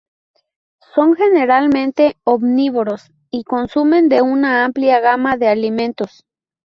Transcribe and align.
Son 0.95 1.13
generalmente 1.15 2.17
omnívoros 2.23 3.11
y 3.29 3.43
consumen 3.43 4.09
de 4.09 4.23
una 4.23 4.65
amplia 4.65 4.99
gama 4.99 5.37
de 5.37 5.47
alimentos. 5.47 6.25